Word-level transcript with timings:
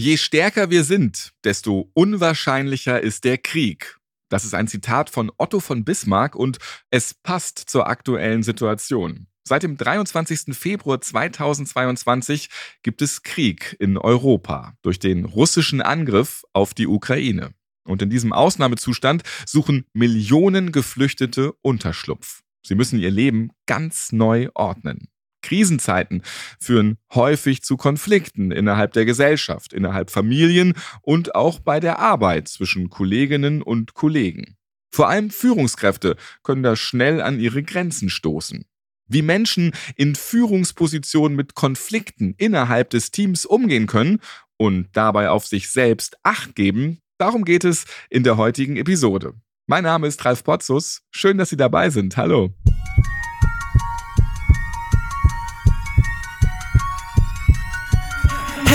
Je 0.00 0.16
stärker 0.16 0.70
wir 0.70 0.84
sind, 0.84 1.34
desto 1.44 1.90
unwahrscheinlicher 1.92 3.02
ist 3.02 3.24
der 3.24 3.36
Krieg. 3.36 3.98
Das 4.30 4.46
ist 4.46 4.54
ein 4.54 4.66
Zitat 4.66 5.10
von 5.10 5.30
Otto 5.36 5.60
von 5.60 5.84
Bismarck 5.84 6.34
und 6.34 6.56
es 6.88 7.12
passt 7.12 7.58
zur 7.58 7.86
aktuellen 7.86 8.42
Situation. 8.42 9.26
Seit 9.46 9.62
dem 9.62 9.76
23. 9.76 10.56
Februar 10.56 11.02
2022 11.02 12.48
gibt 12.82 13.02
es 13.02 13.22
Krieg 13.22 13.76
in 13.78 13.98
Europa 13.98 14.72
durch 14.80 15.00
den 15.00 15.26
russischen 15.26 15.82
Angriff 15.82 16.44
auf 16.54 16.72
die 16.72 16.86
Ukraine. 16.86 17.52
Und 17.84 18.00
in 18.00 18.08
diesem 18.08 18.32
Ausnahmezustand 18.32 19.22
suchen 19.44 19.84
Millionen 19.92 20.72
Geflüchtete 20.72 21.52
Unterschlupf. 21.60 22.40
Sie 22.64 22.74
müssen 22.74 22.98
ihr 22.98 23.10
Leben 23.10 23.50
ganz 23.66 24.12
neu 24.12 24.48
ordnen. 24.54 25.10
Krisenzeiten 25.50 26.22
führen 26.60 26.96
häufig 27.12 27.62
zu 27.62 27.76
Konflikten 27.76 28.52
innerhalb 28.52 28.92
der 28.92 29.04
Gesellschaft, 29.04 29.72
innerhalb 29.72 30.12
Familien 30.12 30.74
und 31.02 31.34
auch 31.34 31.58
bei 31.58 31.80
der 31.80 31.98
Arbeit 31.98 32.46
zwischen 32.46 32.88
Kolleginnen 32.88 33.60
und 33.60 33.94
Kollegen. 33.94 34.56
Vor 34.92 35.08
allem 35.08 35.30
Führungskräfte 35.30 36.14
können 36.44 36.62
da 36.62 36.76
schnell 36.76 37.20
an 37.20 37.40
ihre 37.40 37.64
Grenzen 37.64 38.10
stoßen. 38.10 38.64
Wie 39.08 39.22
Menschen 39.22 39.72
in 39.96 40.14
Führungspositionen 40.14 41.36
mit 41.36 41.56
Konflikten 41.56 42.34
innerhalb 42.38 42.90
des 42.90 43.10
Teams 43.10 43.44
umgehen 43.44 43.88
können 43.88 44.20
und 44.56 44.88
dabei 44.92 45.30
auf 45.30 45.46
sich 45.46 45.68
selbst 45.70 46.16
acht 46.22 46.54
geben, 46.54 47.00
darum 47.18 47.44
geht 47.44 47.64
es 47.64 47.86
in 48.08 48.22
der 48.22 48.36
heutigen 48.36 48.76
Episode. 48.76 49.34
Mein 49.66 49.82
Name 49.82 50.06
ist 50.06 50.24
Ralf 50.24 50.44
Potzus. 50.44 51.02
Schön, 51.10 51.38
dass 51.38 51.50
Sie 51.50 51.56
dabei 51.56 51.90
sind. 51.90 52.16
Hallo. 52.16 52.54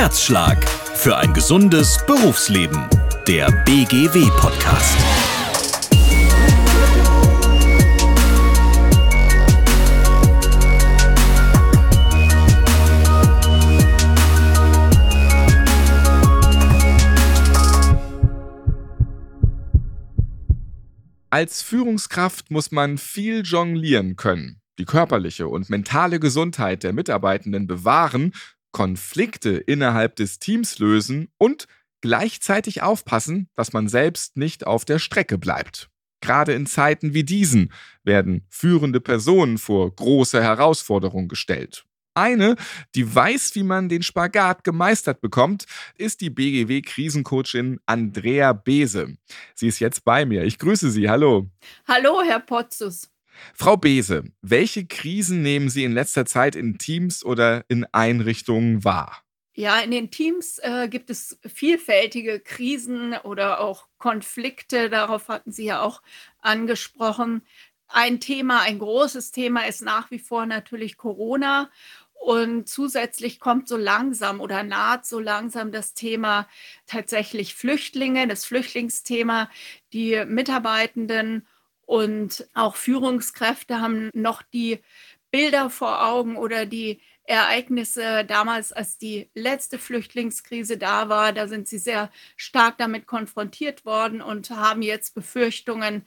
Herzschlag 0.06 0.70
für 0.70 1.18
ein 1.18 1.34
gesundes 1.34 1.98
Berufsleben. 2.06 2.88
Der 3.28 3.50
BGW-Podcast. 3.66 4.96
Als 21.32 21.64
Führungskraft 21.64 22.52
muss 22.52 22.72
man 22.72 23.00
viel 23.00 23.42
jonglieren 23.42 24.16
können, 24.16 24.62
die 24.78 24.86
körperliche 24.86 25.48
und 25.48 25.72
mentale 25.72 26.20
Gesundheit 26.20 26.84
der 26.84 26.94
Mitarbeitenden 26.94 27.66
bewahren 27.66 28.34
Konflikte 28.76 29.52
innerhalb 29.52 30.18
des 30.18 30.40
Teams 30.40 30.80
lösen 30.80 31.30
und 31.38 31.66
gleichzeitig 32.02 32.82
aufpassen, 32.82 33.48
dass 33.56 33.72
man 33.72 33.88
selbst 33.88 34.36
nicht 34.36 34.68
auf 34.68 34.84
der 34.84 35.00
Strecke 35.00 35.38
bleibt. 35.38 35.90
Gerade 36.20 36.52
in 36.52 36.66
Zeiten 36.66 37.14
wie 37.14 37.24
diesen 37.24 37.72
werden 38.04 38.46
führende 38.50 39.00
Personen 39.00 39.60
vor 39.60 39.96
große 39.96 40.44
Herausforderungen 40.44 41.30
gestellt. 41.30 41.86
Eine, 42.16 42.58
die 42.96 43.16
weiß, 43.16 43.56
wie 43.56 43.64
man 43.64 43.88
den 43.88 44.04
Spagat 44.04 44.66
gemeistert 44.66 45.22
bekommt, 45.22 45.68
ist 45.98 46.20
die 46.20 46.30
BGW-Krisencoachin 46.30 47.80
Andrea 47.86 48.52
Bese. 48.52 49.16
Sie 49.54 49.70
ist 49.70 49.80
jetzt 49.80 50.04
bei 50.04 50.26
mir. 50.26 50.44
Ich 50.44 50.60
grüße 50.60 50.92
Sie. 50.92 51.10
Hallo. 51.10 51.50
Hallo, 51.88 52.22
Herr 52.26 52.42
Potzus. 52.42 53.10
Frau 53.54 53.78
Bese, 53.78 54.24
welche 54.42 54.86
Krisen 54.86 55.42
nehmen 55.42 55.70
Sie 55.70 55.84
in 55.84 55.94
letzter 55.94 56.26
Zeit 56.26 56.56
in 56.56 56.78
Teams 56.78 57.24
oder 57.24 57.66
in 57.68 57.86
Einrichtungen 57.92 58.84
wahr? 58.84 59.26
Ja, 59.58 59.80
in 59.80 59.92
den 59.92 60.12
Teams 60.12 60.60
äh, 60.60 60.90
gibt 60.90 61.10
es 61.10 61.40
vielfältige 61.46 62.42
Krisen 62.42 63.14
oder 63.24 63.62
auch 63.62 63.88
Konflikte. 63.98 64.90
Darauf 64.90 65.30
hatten 65.30 65.54
Sie 65.54 65.64
ja 65.66 65.82
auch 65.82 66.02
angesprochen. 66.42 67.42
Ein 67.88 68.20
Thema, 68.20 68.62
ein 68.62 68.80
großes 68.80 69.32
Thema 69.32 69.66
ist 69.66 69.82
nach 69.82 70.12
wie 70.12 70.20
vor 70.20 70.46
natürlich 70.46 70.98
Corona. 70.98 71.70
Und 72.26 72.68
zusätzlich 72.68 73.40
kommt 73.40 73.70
so 73.70 73.78
langsam 73.78 74.42
oder 74.42 74.64
naht 74.64 75.06
so 75.06 75.20
langsam 75.20 75.72
das 75.72 75.94
Thema 75.94 76.50
tatsächlich 76.86 77.56
Flüchtlinge, 77.56 78.28
das 78.28 78.46
Flüchtlingsthema, 78.46 79.50
die 79.94 80.26
Mitarbeitenden 80.26 81.48
und 81.86 82.48
auch 82.54 82.76
Führungskräfte 82.76 83.80
haben 83.80 84.10
noch 84.14 84.42
die 84.42 84.80
Bilder 85.32 85.70
vor 85.70 86.06
Augen 86.06 86.38
oder 86.38 86.66
die 86.66 87.02
Ereignisse 87.26 88.24
damals, 88.26 88.72
als 88.72 88.98
die 88.98 89.30
letzte 89.34 89.80
Flüchtlingskrise 89.80 90.78
da 90.78 91.10
war. 91.10 91.34
Da 91.34 91.48
sind 91.48 91.68
sie 91.68 91.80
sehr 91.80 92.12
stark 92.36 92.78
damit 92.78 93.08
konfrontiert 93.08 93.84
worden 93.86 94.22
und 94.22 94.50
haben 94.52 94.82
jetzt 94.82 95.16
Befürchtungen, 95.16 96.06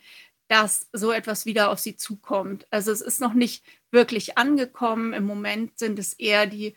dass 0.49 0.89
so 0.93 1.13
etwas 1.13 1.45
wieder 1.45 1.71
auf 1.71 1.79
sie 1.79 1.97
zukommt. 1.97 2.67
Also 2.71 2.91
es 2.91 3.01
ist 3.01 3.21
noch 3.21 3.35
nicht 3.35 3.65
wirklich 3.91 4.39
angekommen. 4.39 5.13
Im 5.13 5.25
Moment 5.25 5.79
sind 5.79 5.99
es 5.99 6.15
eher 6.15 6.47
die 6.47 6.75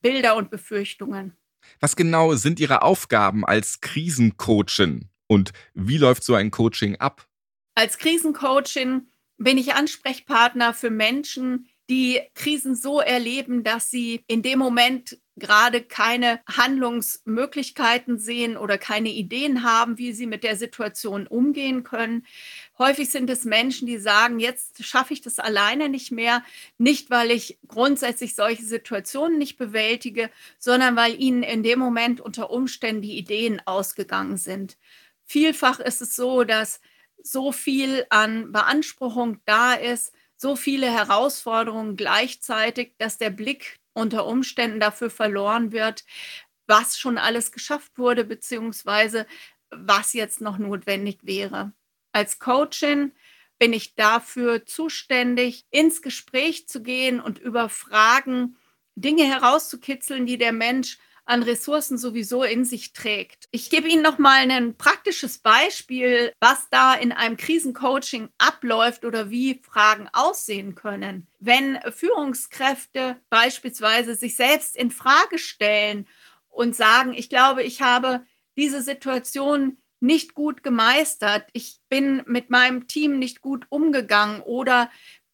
Bilder 0.00 0.36
und 0.36 0.50
Befürchtungen. 0.50 1.36
Was 1.80 1.96
genau 1.96 2.34
sind 2.34 2.58
Ihre 2.60 2.82
Aufgaben 2.82 3.44
als 3.44 3.80
Krisencoachin 3.80 5.10
und 5.26 5.52
wie 5.74 5.98
läuft 5.98 6.24
so 6.24 6.34
ein 6.34 6.50
Coaching 6.50 6.96
ab? 6.96 7.26
Als 7.74 7.98
Krisencoachin 7.98 9.08
bin 9.38 9.58
ich 9.58 9.74
Ansprechpartner 9.74 10.74
für 10.74 10.90
Menschen, 10.90 11.68
die 11.88 12.20
Krisen 12.34 12.76
so 12.76 13.00
erleben, 13.00 13.64
dass 13.64 13.90
sie 13.90 14.22
in 14.28 14.42
dem 14.42 14.60
Moment 14.60 15.18
gerade 15.36 15.82
keine 15.82 16.40
Handlungsmöglichkeiten 16.46 18.18
sehen 18.18 18.56
oder 18.56 18.78
keine 18.78 19.08
Ideen 19.08 19.64
haben, 19.64 19.98
wie 19.98 20.12
sie 20.12 20.26
mit 20.26 20.44
der 20.44 20.56
Situation 20.56 21.26
umgehen 21.26 21.82
können. 21.82 22.26
Häufig 22.78 23.10
sind 23.10 23.28
es 23.28 23.44
Menschen, 23.44 23.86
die 23.86 23.98
sagen, 23.98 24.38
jetzt 24.38 24.84
schaffe 24.84 25.14
ich 25.14 25.20
das 25.20 25.40
alleine 25.40 25.88
nicht 25.88 26.12
mehr, 26.12 26.44
nicht 26.78 27.10
weil 27.10 27.32
ich 27.32 27.58
grundsätzlich 27.66 28.36
solche 28.36 28.62
Situationen 28.62 29.38
nicht 29.38 29.56
bewältige, 29.56 30.30
sondern 30.58 30.94
weil 30.94 31.20
ihnen 31.20 31.42
in 31.42 31.64
dem 31.64 31.80
Moment 31.80 32.20
unter 32.20 32.50
Umständen 32.50 33.02
die 33.02 33.18
Ideen 33.18 33.60
ausgegangen 33.66 34.36
sind. 34.36 34.76
Vielfach 35.24 35.80
ist 35.80 36.02
es 36.02 36.14
so, 36.14 36.44
dass 36.44 36.80
so 37.22 37.52
viel 37.52 38.06
an 38.10 38.52
Beanspruchung 38.52 39.40
da 39.44 39.74
ist, 39.74 40.12
so 40.36 40.56
viele 40.56 40.90
Herausforderungen 40.90 41.96
gleichzeitig, 41.96 42.94
dass 42.98 43.18
der 43.18 43.30
Blick 43.30 43.76
unter 43.92 44.26
Umständen 44.26 44.80
dafür 44.80 45.10
verloren 45.10 45.72
wird, 45.72 46.04
was 46.66 46.98
schon 46.98 47.18
alles 47.18 47.52
geschafft 47.52 47.98
wurde, 47.98 48.24
beziehungsweise 48.24 49.26
was 49.70 50.12
jetzt 50.12 50.40
noch 50.40 50.58
notwendig 50.58 51.18
wäre. 51.22 51.72
Als 52.12 52.38
Coachin 52.38 53.12
bin 53.58 53.72
ich 53.72 53.94
dafür 53.94 54.64
zuständig, 54.64 55.66
ins 55.70 56.00
Gespräch 56.00 56.66
zu 56.66 56.82
gehen 56.82 57.20
und 57.20 57.38
über 57.38 57.68
Fragen 57.68 58.56
Dinge 58.94 59.24
herauszukitzeln, 59.24 60.26
die 60.26 60.38
der 60.38 60.52
Mensch 60.52 60.98
an 61.24 61.42
Ressourcen 61.42 61.98
sowieso 61.98 62.42
in 62.42 62.64
sich 62.64 62.92
trägt. 62.92 63.46
Ich 63.50 63.70
gebe 63.70 63.88
Ihnen 63.88 64.02
noch 64.02 64.18
mal 64.18 64.50
ein 64.50 64.76
praktisches 64.76 65.38
Beispiel, 65.38 66.32
was 66.40 66.68
da 66.70 66.94
in 66.94 67.12
einem 67.12 67.36
Krisencoaching 67.36 68.28
abläuft 68.38 69.04
oder 69.04 69.30
wie 69.30 69.60
Fragen 69.62 70.08
aussehen 70.12 70.74
können. 70.74 71.26
Wenn 71.38 71.78
Führungskräfte 71.90 73.16
beispielsweise 73.30 74.14
sich 74.14 74.36
selbst 74.36 74.76
in 74.76 74.90
Frage 74.90 75.38
stellen 75.38 76.06
und 76.48 76.74
sagen, 76.74 77.14
ich 77.14 77.28
glaube, 77.28 77.62
ich 77.62 77.82
habe 77.82 78.24
diese 78.56 78.82
Situation 78.82 79.78
nicht 80.00 80.34
gut 80.34 80.62
gemeistert, 80.62 81.46
ich 81.52 81.78
bin 81.88 82.22
mit 82.26 82.50
meinem 82.50 82.86
Team 82.86 83.18
nicht 83.18 83.40
gut 83.40 83.66
umgegangen 83.68 84.40
oder 84.40 84.90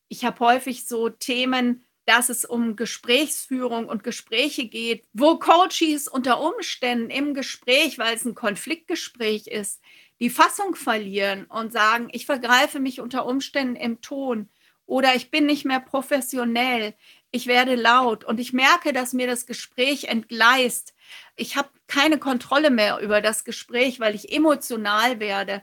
ich 0.09 0.25
habe 0.25 0.41
häufig 0.41 0.87
so 0.87 1.09
Themen, 1.09 1.86
dass 2.07 2.29
es 2.29 2.45
um 2.45 2.77
Gesprächsführung 2.77 3.89
und 3.89 4.05
Gespräche 4.05 4.67
geht, 4.67 5.05
wo 5.13 5.39
Coaches 5.39 6.09
unter 6.09 6.41
Umständen 6.41 7.11
im 7.11 7.35
Gespräch, 7.35 7.99
weil 7.99 8.15
es 8.15 8.25
ein 8.25 8.37
Konfliktgespräch 8.37 9.49
ist, 9.49 9.83
die 10.21 10.31
Fassung 10.31 10.77
verlieren 10.77 11.45
und 11.47 11.73
sagen, 11.73 12.09
ich 12.13 12.25
vergreife 12.25 12.81
mich 12.81 13.01
unter 13.01 13.27
Umständen 13.27 13.77
im 13.77 14.01
Ton 14.01 14.49
oder 14.87 15.15
ich 15.15 15.31
bin 15.31 15.47
nicht 15.47 15.65
mehr 15.65 15.81
professionell, 15.81 16.95
ich 17.33 17.49
werde 17.49 17.75
laut 17.75 18.25
und 18.25 18.39
ich 18.41 18.53
merke, 18.53 18.93
dass 18.93 19.13
mir 19.13 19.27
das 19.27 19.45
Gespräch 19.45 20.05
entgleist. 20.05 20.95
Ich 21.35 21.57
habe 21.57 21.69
keine 21.89 22.19
Kontrolle 22.19 22.71
mehr 22.71 23.01
über 23.01 23.21
das 23.21 23.45
Gespräch, 23.45 24.01
weil 24.01 24.15
ich 24.15 24.33
emotional 24.33 25.21
werde. 25.21 25.63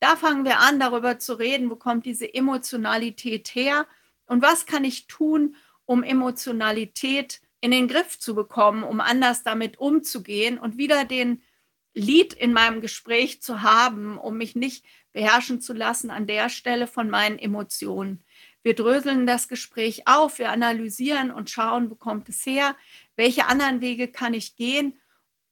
Da 0.00 0.16
fangen 0.16 0.44
wir 0.44 0.58
an, 0.58 0.80
darüber 0.80 1.18
zu 1.18 1.34
reden, 1.34 1.70
wo 1.70 1.76
kommt 1.76 2.04
diese 2.04 2.34
Emotionalität 2.34 3.54
her 3.54 3.86
und 4.26 4.42
was 4.42 4.66
kann 4.66 4.84
ich 4.84 5.06
tun, 5.06 5.56
um 5.86 6.02
Emotionalität 6.02 7.40
in 7.60 7.70
den 7.70 7.88
Griff 7.88 8.18
zu 8.18 8.34
bekommen, 8.34 8.82
um 8.84 9.00
anders 9.00 9.42
damit 9.42 9.78
umzugehen 9.78 10.58
und 10.58 10.76
wieder 10.76 11.04
den 11.04 11.42
Lied 11.94 12.34
in 12.34 12.52
meinem 12.52 12.80
Gespräch 12.80 13.40
zu 13.40 13.62
haben, 13.62 14.18
um 14.18 14.36
mich 14.36 14.56
nicht 14.56 14.84
beherrschen 15.12 15.60
zu 15.60 15.72
lassen 15.72 16.10
an 16.10 16.26
der 16.26 16.48
Stelle 16.48 16.86
von 16.86 17.08
meinen 17.08 17.38
Emotionen. 17.38 18.24
Wir 18.62 18.74
dröseln 18.74 19.26
das 19.26 19.48
Gespräch 19.48 20.06
auf, 20.06 20.38
wir 20.38 20.50
analysieren 20.50 21.30
und 21.30 21.50
schauen, 21.50 21.90
wo 21.90 21.94
kommt 21.94 22.28
es 22.28 22.44
her, 22.44 22.76
welche 23.14 23.46
anderen 23.46 23.80
Wege 23.80 24.08
kann 24.08 24.34
ich 24.34 24.56
gehen, 24.56 24.98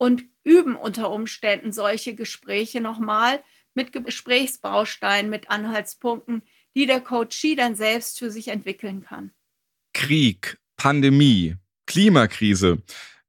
und 0.02 0.24
üben 0.42 0.74
unter 0.74 1.12
Umständen 1.12 1.70
solche 1.70 2.16
Gespräche 2.16 2.80
nochmal 2.80 3.40
mit 3.72 3.92
Gesprächsbausteinen, 3.92 5.30
mit 5.30 5.48
Anhaltspunkten, 5.48 6.42
die 6.74 6.86
der 6.86 7.00
Coachee 7.00 7.54
dann 7.54 7.76
selbst 7.76 8.18
für 8.18 8.28
sich 8.28 8.48
entwickeln 8.48 9.04
kann. 9.04 9.30
Krieg, 9.92 10.58
Pandemie, 10.76 11.56
Klimakrise. 11.86 12.82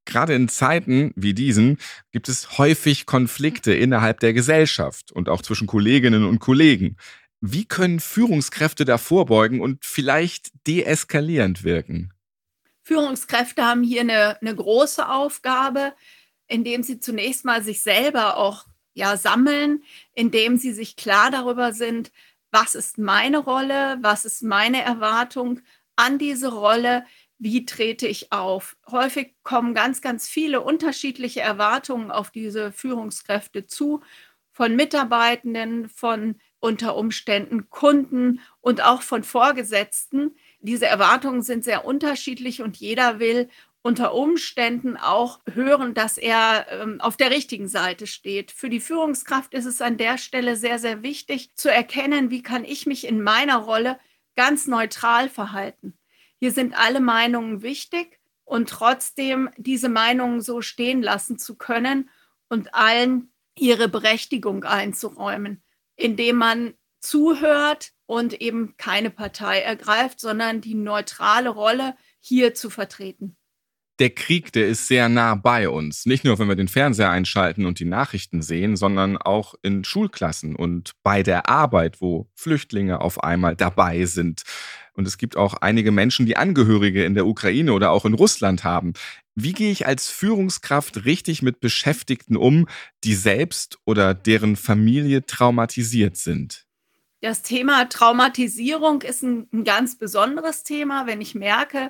Gerade 0.06 0.34
in 0.34 0.50
Zeiten 0.50 1.14
wie 1.16 1.34
diesen 1.34 1.78
gibt 2.12 2.28
es 2.28 2.58
häufig 2.58 3.06
Konflikte 3.06 3.74
innerhalb 3.74 4.20
der 4.20 4.34
Gesellschaft 4.34 5.12
und 5.12 5.30
auch 5.30 5.42
zwischen 5.42 5.68
Kolleginnen 5.68 6.26
und 6.26 6.40
Kollegen. 6.40 6.98
Wie 7.40 7.66
können 7.66 8.00
Führungskräfte 8.00 8.86
da 8.86 8.98
vorbeugen 8.98 9.62
und 9.62 9.84
vielleicht 9.86 10.52
deeskalierend 10.68 11.64
wirken? 11.64 12.14
Führungskräfte 12.84 13.64
haben 13.64 13.84
hier 13.84 14.02
eine, 14.02 14.42
eine 14.42 14.56
große 14.56 15.08
Aufgabe, 15.08 15.94
indem 16.48 16.84
sie 16.84 17.00
zunächst 17.00 17.46
mal 17.46 17.64
sich 17.64 17.82
selber 17.82 18.38
auch 18.38 18.66
ja, 18.94 19.18
sammeln, 19.18 19.84
indem 20.14 20.58
sie 20.58 20.74
sich 20.74 20.96
klar 20.96 21.32
darüber 21.32 21.74
sind, 21.74 22.12
was 22.52 22.76
ist 22.76 22.98
meine 22.98 23.40
Rolle, 23.40 23.98
was 24.02 24.26
ist 24.26 24.44
meine 24.44 24.82
Erwartung 24.82 25.62
an 25.96 26.18
diese 26.18 26.54
Rolle, 26.54 27.06
wie 27.40 27.66
trete 27.66 28.08
ich 28.08 28.32
auf. 28.32 28.78
Häufig 28.90 29.36
kommen 29.44 29.74
ganz, 29.74 30.02
ganz 30.02 30.28
viele 30.30 30.62
unterschiedliche 30.62 31.42
Erwartungen 31.42 32.12
auf 32.12 32.32
diese 32.32 32.72
Führungskräfte 32.72 33.66
zu, 33.66 34.02
von 34.52 34.76
Mitarbeitenden, 34.76 35.90
von 35.90 36.36
unter 36.60 36.96
Umständen 36.96 37.70
Kunden 37.70 38.40
und 38.62 38.82
auch 38.82 39.02
von 39.02 39.24
Vorgesetzten. 39.24 40.36
Diese 40.62 40.86
Erwartungen 40.86 41.42
sind 41.42 41.66
sehr 41.66 41.84
unterschiedlich 41.84 42.62
und 42.62 42.78
jeder 42.78 43.20
will 43.20 43.50
unter 43.82 44.14
Umständen 44.14 44.96
auch 44.96 45.42
hören, 45.52 45.94
dass 45.94 46.18
er 46.18 46.68
ähm, 46.70 47.02
auf 47.02 47.18
der 47.18 47.32
richtigen 47.32 47.68
Seite 47.68 48.08
steht. 48.08 48.52
Für 48.52 48.70
die 48.70 48.80
Führungskraft 48.80 49.54
ist 49.54 49.66
es 49.66 49.82
an 49.82 49.98
der 49.98 50.18
Stelle 50.18 50.56
sehr, 50.56 50.80
sehr 50.80 51.04
wichtig 51.04 51.54
zu 51.56 51.70
erkennen, 51.70 52.32
wie 52.32 52.42
kann 52.42 52.64
ich 52.64 52.86
mich 52.86 53.06
in 53.06 53.22
meiner 53.22 53.58
Rolle 53.58 54.00
ganz 54.36 54.68
neutral 54.68 55.30
verhalten. 55.30 55.98
Hier 56.40 56.52
sind 56.52 56.74
alle 56.78 57.00
Meinungen 57.00 57.62
wichtig 57.62 58.20
und 58.44 58.70
trotzdem 58.70 59.50
diese 59.58 59.90
Meinungen 59.90 60.42
so 60.42 60.62
stehen 60.62 61.02
lassen 61.02 61.38
zu 61.38 61.56
können 61.56 62.10
und 62.50 62.74
allen 62.74 63.32
ihre 63.56 63.88
Berechtigung 63.88 64.64
einzuräumen, 64.64 65.64
indem 65.96 66.38
man 66.38 66.74
zuhört 67.00 67.94
und 68.06 68.42
eben 68.42 68.76
keine 68.78 69.10
Partei 69.10 69.62
ergreift, 69.62 70.20
sondern 70.20 70.62
die 70.62 70.76
neutrale 70.76 71.50
Rolle 71.50 71.96
hier 72.20 72.54
zu 72.54 72.70
vertreten 72.70 73.38
der 74.04 74.10
Krieg, 74.10 74.52
der 74.52 74.68
ist 74.68 74.90
sehr 74.90 75.08
nah 75.08 75.34
bei 75.34 75.70
uns. 75.70 76.06
Nicht 76.06 76.26
nur, 76.26 76.38
wenn 76.38 76.50
wir 76.50 76.58
den 76.58 76.68
Fernseher 76.68 77.10
einschalten 77.10 77.66
und 77.66 77.80
die 77.80 77.86
Nachrichten 77.86 78.42
sehen, 78.42 78.76
sondern 78.76 79.16
auch 79.16 79.56
in 79.62 79.86
Schulklassen 79.86 80.58
und 80.58 80.92
bei 81.04 81.24
der 81.24 81.48
Arbeit, 81.48 82.02
wo 82.02 82.28
Flüchtlinge 82.36 83.00
auf 83.00 83.24
einmal 83.24 83.56
dabei 83.56 84.04
sind. 84.04 84.44
Und 84.92 85.08
es 85.08 85.18
gibt 85.18 85.38
auch 85.38 85.54
einige 85.54 85.94
Menschen, 85.94 86.26
die 86.26 86.36
Angehörige 86.36 87.06
in 87.06 87.14
der 87.14 87.26
Ukraine 87.26 87.72
oder 87.72 87.92
auch 87.92 88.04
in 88.04 88.14
Russland 88.14 88.66
haben. 88.66 88.92
Wie 89.36 89.54
gehe 89.54 89.72
ich 89.72 89.88
als 89.88 90.10
Führungskraft 90.10 91.06
richtig 91.06 91.42
mit 91.42 91.62
Beschäftigten 91.62 92.36
um, 92.36 92.68
die 93.06 93.16
selbst 93.16 93.80
oder 93.86 94.14
deren 94.14 94.58
Familie 94.58 95.26
traumatisiert 95.26 96.18
sind? 96.18 96.66
Das 97.22 97.42
Thema 97.42 97.88
Traumatisierung 97.88 99.02
ist 99.02 99.24
ein, 99.24 99.48
ein 99.54 99.64
ganz 99.64 99.98
besonderes 99.98 100.64
Thema. 100.64 101.08
Wenn 101.08 101.22
ich 101.22 101.36
merke, 101.36 101.90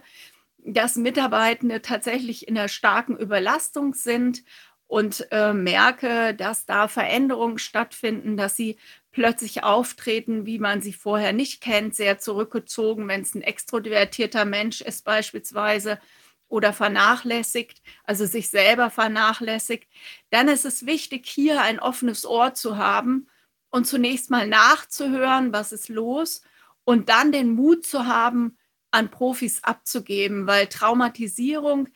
dass 0.65 0.95
Mitarbeitende 0.95 1.81
tatsächlich 1.81 2.47
in 2.47 2.57
einer 2.57 2.67
starken 2.67 3.17
Überlastung 3.17 3.93
sind 3.93 4.43
und 4.87 5.27
äh, 5.31 5.53
merke, 5.53 6.33
dass 6.35 6.65
da 6.65 6.87
Veränderungen 6.87 7.57
stattfinden, 7.57 8.37
dass 8.37 8.55
sie 8.55 8.77
plötzlich 9.11 9.63
auftreten, 9.63 10.45
wie 10.45 10.59
man 10.59 10.81
sie 10.81 10.93
vorher 10.93 11.33
nicht 11.33 11.61
kennt, 11.61 11.95
sehr 11.95 12.19
zurückgezogen, 12.19 13.07
wenn 13.07 13.21
es 13.21 13.35
ein 13.35 13.41
extrovertierter 13.41 14.45
Mensch 14.45 14.81
ist 14.81 15.05
beispielsweise 15.05 15.99
oder 16.47 16.73
vernachlässigt, 16.73 17.81
also 18.03 18.25
sich 18.25 18.49
selber 18.49 18.89
vernachlässigt, 18.89 19.87
dann 20.29 20.47
ist 20.47 20.65
es 20.65 20.85
wichtig, 20.85 21.27
hier 21.27 21.61
ein 21.61 21.79
offenes 21.79 22.25
Ohr 22.25 22.53
zu 22.53 22.77
haben 22.77 23.27
und 23.69 23.87
zunächst 23.87 24.29
mal 24.29 24.47
nachzuhören, 24.47 25.51
was 25.51 25.71
ist 25.71 25.89
los 25.89 26.43
und 26.83 27.09
dann 27.09 27.31
den 27.31 27.53
Mut 27.53 27.85
zu 27.85 28.05
haben, 28.05 28.57
an 28.93 29.09
Profis 29.09 29.63
abzugeben, 29.63 30.47
weil 30.47 30.67
Traumatisierung 30.67 31.89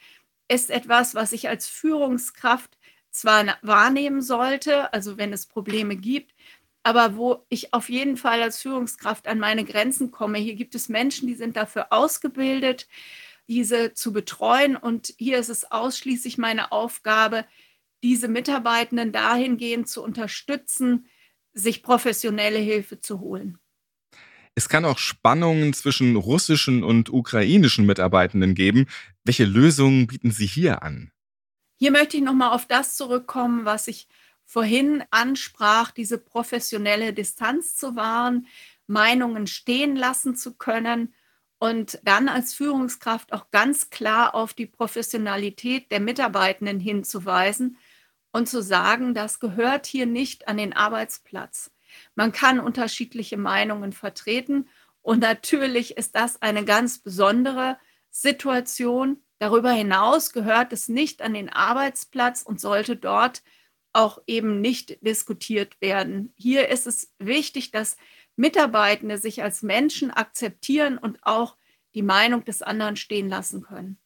ist 0.47 0.71
etwas, 0.71 1.15
was 1.15 1.31
ich 1.31 1.49
als 1.49 1.67
Führungskraft 1.67 2.77
zwar 3.11 3.57
wahrnehmen 3.61 4.21
sollte, 4.21 4.94
also 4.94 5.17
wenn 5.17 5.33
es 5.33 5.45
Probleme 5.45 5.95
gibt, 5.95 6.33
aber 6.83 7.15
wo 7.15 7.45
ich 7.49 7.73
auf 7.73 7.89
jeden 7.89 8.17
Fall 8.17 8.41
als 8.41 8.61
Führungskraft 8.61 9.27
an 9.27 9.39
meine 9.39 9.65
Grenzen 9.65 10.11
komme. 10.11 10.38
Hier 10.38 10.55
gibt 10.55 10.73
es 10.73 10.89
Menschen, 10.89 11.27
die 11.27 11.35
sind 11.35 11.57
dafür 11.57 11.88
ausgebildet, 11.91 12.88
diese 13.47 13.93
zu 13.93 14.13
betreuen. 14.13 14.75
Und 14.75 15.13
hier 15.17 15.38
ist 15.38 15.50
es 15.50 15.69
ausschließlich 15.69 16.38
meine 16.38 16.71
Aufgabe, 16.71 17.45
diese 18.03 18.27
Mitarbeitenden 18.27 19.11
dahingehend 19.11 19.89
zu 19.89 20.03
unterstützen, 20.03 21.07
sich 21.53 21.83
professionelle 21.83 22.59
Hilfe 22.59 23.00
zu 23.00 23.19
holen. 23.19 23.59
Es 24.57 24.69
kann 24.69 24.86
auch 24.86 24.98
Spannungen 24.98 25.71
zwischen 25.74 26.15
russischen 26.15 26.83
und 26.83 27.13
ukrainischen 27.13 27.86
Mitarbeitenden 27.86 28.56
geben. 28.56 28.88
Welche 29.24 29.45
Lösungen 29.45 30.07
bieten 30.07 30.31
Sie 30.31 30.48
hier 30.48 30.81
an? 30.81 31.12
Hier 31.75 31.92
möchte 31.92 32.18
ich 32.18 32.24
nochmal 32.24 32.54
auf 32.54 32.65
das 32.65 32.95
zurückkommen, 32.95 33.65
was 33.65 33.88
ich 33.88 34.07
vorhin 34.45 35.04
ansprach, 35.12 35.92
diese 35.92 36.18
professionelle 36.18 37.13
Distanz 37.13 37.75
zu 37.75 37.95
wahren, 37.95 38.48
Meinungen 38.88 39.45
stehen 39.45 39.95
lassen 39.95 40.36
zu 40.36 40.56
können 40.56 41.13
und 41.60 42.00
dann 42.03 42.27
als 42.27 42.56
Führungskraft 42.56 43.33
auch 43.33 43.51
ganz 43.51 43.92
klar 43.92 44.33
auf 44.33 44.56
die 44.56 44.65
Professionalität 44.65 45.92
der 45.92 46.00
Mitarbeitenden 46.00 46.80
hinzuweisen 46.80 47.77
und 48.31 48.50
zu 48.50 48.63
sagen, 48.63 49.13
das 49.13 49.39
gehört 49.39 49.86
hier 49.86 50.07
nicht 50.07 50.48
an 50.48 50.57
den 50.57 50.74
Arbeitsplatz. 50.74 51.69
Man 52.15 52.31
kann 52.31 52.59
unterschiedliche 52.59 53.38
Meinungen 53.38 53.94
vertreten 53.94 54.67
und 55.01 55.19
natürlich 55.19 55.97
ist 55.97 56.15
das 56.15 56.41
eine 56.41 56.65
ganz 56.65 56.99
besondere 56.99 57.77
Situation. 58.09 59.21
Darüber 59.39 59.71
hinaus 59.71 60.33
gehört 60.33 60.73
es 60.73 60.89
nicht 60.89 61.21
an 61.21 61.33
den 61.33 61.49
Arbeitsplatz 61.49 62.41
und 62.41 62.59
sollte 62.59 62.95
dort 62.95 63.44
auch 63.94 64.21
eben 64.27 64.61
nicht 64.61 64.97
diskutiert 65.05 65.79
werden. 65.81 66.33
Hier 66.36 66.69
ist 66.69 66.88
es 66.88 67.13
wichtig, 67.19 67.72
dass 67.72 67.98
Mitarbeitende 68.36 69.17
sich 69.17 69.43
als 69.43 69.63
Menschen 69.63 70.12
akzeptieren 70.12 70.98
und 70.98 71.19
auch 71.24 71.57
die 71.95 72.03
Meinung 72.03 72.45
des 72.45 72.62
anderen 72.62 72.95
stehen 72.95 73.27
lassen 73.27 73.63
können. 73.63 73.98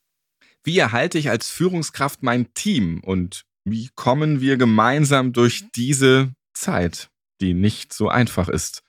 Wie 0.63 0.77
erhalte 0.77 1.17
ich 1.17 1.29
als 1.29 1.49
Führungskraft 1.49 2.23
mein 2.23 2.53
Team 2.53 3.01
und 3.03 3.45
wie 3.65 3.89
kommen 3.95 4.41
wir 4.41 4.57
gemeinsam 4.57 5.33
durch 5.33 5.65
diese 5.75 6.33
Zeit? 6.53 7.10
Die 7.41 7.53
nicht 7.53 7.93
so 7.93 8.07
einfach 8.07 8.47
ist. 8.47 8.83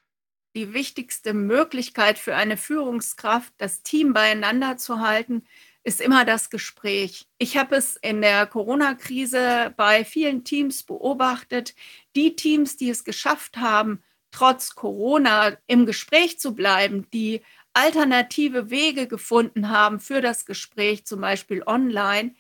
Die 0.55 0.75
wichtigste 0.75 1.33
Möglichkeit 1.33 2.19
für 2.19 2.37
eine 2.37 2.57
Führungskraft, 2.57 3.53
das 3.57 3.83
Team 3.83 4.13
beieinander 4.13 4.77
zu 4.77 5.01
halten, 5.01 5.45
ist 5.83 6.01
immer 6.01 6.25
das 6.25 6.51
Gespräch. 6.51 7.27
Ich 7.39 7.57
habe 7.57 7.75
es 7.77 7.97
in 7.97 8.21
der 8.21 8.47
Corona-Krise 8.47 9.75
bei 9.77 10.05
vielen 10.05 10.45
Teams 10.45 10.83
beobachtet. 10.83 11.75
Die 12.15 12.37
Teams, 12.37 12.77
die 12.77 12.91
es 12.91 13.03
geschafft 13.03 13.57
haben, 13.57 14.03
trotz 14.31 14.75
Corona 14.75 15.57
im 15.67 15.87
Gespräch 15.87 16.39
zu 16.39 16.55
bleiben, 16.55 17.09
die 17.13 17.41
alternative 17.73 18.71
Wege 18.71 19.09
gefunden 19.09 19.71
haben 19.71 19.99
für 19.99 20.21
das 20.21 20.45
Gespräch, 20.45 21.07
zum 21.07 21.21
Beispiel 21.23 21.63
online, 21.67 22.35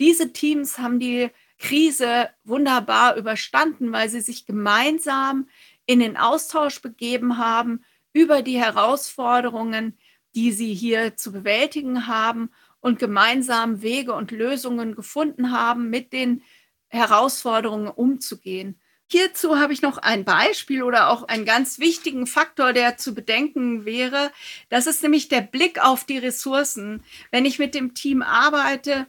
diese 0.00 0.32
Teams 0.32 0.78
haben 0.78 0.98
die 0.98 1.30
Krise 1.62 2.28
wunderbar 2.44 3.16
überstanden, 3.16 3.92
weil 3.92 4.08
sie 4.10 4.20
sich 4.20 4.46
gemeinsam 4.46 5.48
in 5.86 6.00
den 6.00 6.16
Austausch 6.16 6.82
begeben 6.82 7.38
haben 7.38 7.84
über 8.12 8.42
die 8.42 8.58
Herausforderungen, 8.58 9.96
die 10.34 10.52
sie 10.52 10.74
hier 10.74 11.16
zu 11.16 11.32
bewältigen 11.32 12.06
haben 12.06 12.50
und 12.80 12.98
gemeinsam 12.98 13.80
Wege 13.80 14.12
und 14.12 14.32
Lösungen 14.32 14.96
gefunden 14.96 15.52
haben, 15.52 15.88
mit 15.88 16.12
den 16.12 16.42
Herausforderungen 16.88 17.88
umzugehen. 17.88 18.78
Hierzu 19.06 19.58
habe 19.58 19.72
ich 19.72 19.82
noch 19.82 19.98
ein 19.98 20.24
Beispiel 20.24 20.82
oder 20.82 21.10
auch 21.10 21.22
einen 21.24 21.44
ganz 21.44 21.78
wichtigen 21.78 22.26
Faktor, 22.26 22.72
der 22.72 22.96
zu 22.96 23.14
bedenken 23.14 23.84
wäre. 23.84 24.32
Das 24.68 24.86
ist 24.86 25.02
nämlich 25.02 25.28
der 25.28 25.42
Blick 25.42 25.84
auf 25.84 26.04
die 26.04 26.18
Ressourcen. 26.18 27.04
Wenn 27.30 27.44
ich 27.44 27.58
mit 27.58 27.74
dem 27.74 27.94
Team 27.94 28.22
arbeite, 28.22 29.06